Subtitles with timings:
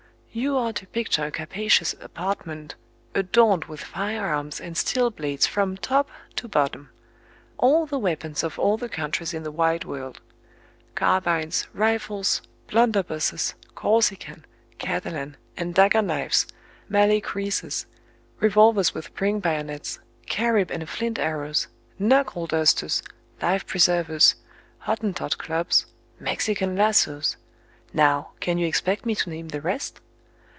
[0.33, 2.75] You are to picture a capacious apartment
[3.13, 6.89] adorned with firearms and steel blades from top to bottom:
[7.57, 10.21] all the weapons of all the countries in the wide world
[10.95, 14.45] carbines, rifles, blunderbusses, Corsican,
[14.77, 16.47] Catalan, and dagger knives,
[16.87, 17.85] Malay kreeses,
[18.39, 21.67] revolvers with spring bayonets, Carib and flint arrows,
[21.99, 23.03] knuckle dusters,
[23.41, 24.35] life preservers,
[24.85, 25.87] Hottentot clubs,
[26.21, 27.35] Mexican lassoes
[27.91, 29.99] now, can you expect me to name the rest?